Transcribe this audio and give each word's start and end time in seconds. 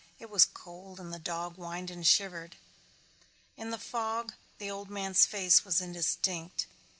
It 0.17 0.31
was 0.31 0.45
cold 0.45 0.99
and 0.99 1.13
the 1.13 1.19
dog 1.19 1.57
whined 1.57 1.91
and 1.91 2.07
shivered. 2.07 2.55
In 3.55 3.69
the 3.69 3.77
fog 3.77 4.33
the 4.57 4.71
old 4.71 4.89
man's 4.89 5.27
face 5.27 5.63
was 5.63 5.79
indistinct. 5.79 6.65